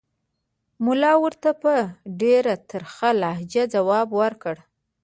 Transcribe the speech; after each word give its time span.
ملا 0.85 1.13
ورته 1.23 1.49
په 1.63 1.73
ډېره 2.21 2.53
ترخه 2.69 3.09
لهجه 3.21 3.63
ځواب 3.75 4.07
ورکړ. 4.21 4.55